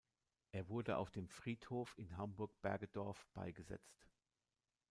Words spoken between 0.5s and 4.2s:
Er wurde auf dem Friedhof in Hamburg-Bergedorf beigesetzt.